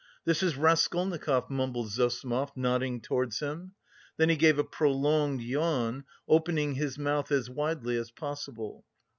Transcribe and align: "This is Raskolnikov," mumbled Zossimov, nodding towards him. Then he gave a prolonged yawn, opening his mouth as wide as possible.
"This 0.25 0.41
is 0.41 0.57
Raskolnikov," 0.57 1.51
mumbled 1.51 1.89
Zossimov, 1.91 2.49
nodding 2.55 3.01
towards 3.01 3.39
him. 3.39 3.73
Then 4.17 4.29
he 4.29 4.35
gave 4.35 4.57
a 4.57 4.63
prolonged 4.63 5.41
yawn, 5.41 6.05
opening 6.27 6.73
his 6.73 6.97
mouth 6.97 7.31
as 7.31 7.51
wide 7.51 7.85
as 7.85 8.09
possible. 8.09 8.83